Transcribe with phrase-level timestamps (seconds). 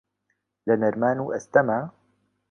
[0.67, 1.79] لە نەرمان و ئەستەما